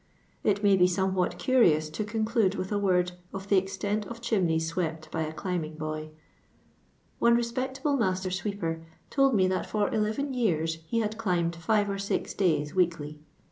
It 0.43 0.63
may 0.63 0.75
be 0.75 0.87
somewhat 0.87 1.37
cnrioni 1.37 1.93
to 1.93 2.03
conclude 2.03 2.55
with 2.55 2.71
a 2.71 2.79
word 2.79 3.11
of 3.31 3.49
the 3.49 3.57
extent 3.57 4.07
of 4.07 4.19
chimneya 4.19 4.73
awept 4.73 5.11
by 5.11 5.21
a 5.21 5.31
climbing 5.31 5.75
boy. 5.75 6.09
One 7.19 7.35
respectable 7.35 7.97
master 7.97 8.31
sweeper 8.31 8.81
toU 9.11 9.31
me 9.31 9.47
that 9.49 9.67
for 9.69 9.93
eleven 9.93 10.33
yean 10.33 10.65
he 10.87 11.01
had 11.01 11.19
climbed 11.19 11.55
fire 11.55 11.91
or 11.91 11.99
six 11.99 12.33
days 12.33 12.73
weekly. 12.73 13.19